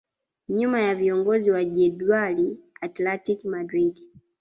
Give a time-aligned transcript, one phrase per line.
[0.49, 3.99] Nyuma ya viongozi wa jedwali Atletico Madrid